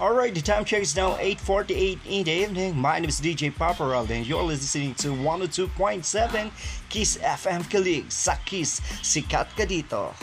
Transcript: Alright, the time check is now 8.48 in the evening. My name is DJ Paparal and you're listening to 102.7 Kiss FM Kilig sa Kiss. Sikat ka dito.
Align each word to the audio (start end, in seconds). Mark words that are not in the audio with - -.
Alright, 0.00 0.34
the 0.34 0.40
time 0.40 0.64
check 0.64 0.80
is 0.80 0.96
now 0.96 1.12
8.48 1.16 1.98
in 2.08 2.24
the 2.24 2.30
evening. 2.30 2.74
My 2.74 2.98
name 2.98 3.10
is 3.10 3.20
DJ 3.20 3.52
Paparal 3.52 4.08
and 4.08 4.26
you're 4.26 4.42
listening 4.42 4.94
to 4.94 5.08
102.7 5.08 6.50
Kiss 6.88 7.18
FM 7.18 7.60
Kilig 7.68 8.08
sa 8.10 8.32
Kiss. 8.48 8.80
Sikat 9.04 9.52
ka 9.52 9.68
dito. 9.68 10.16